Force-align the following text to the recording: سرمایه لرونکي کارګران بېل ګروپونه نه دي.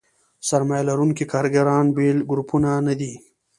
سرمایه 0.47 0.87
لرونکي 0.89 1.25
کارګران 1.33 1.85
بېل 1.95 2.17
ګروپونه 2.29 2.69
نه 2.87 2.93
دي. 2.99 3.13